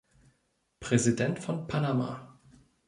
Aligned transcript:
Präsident 0.79 1.37
von 1.37 1.67
Panama. 1.67 2.39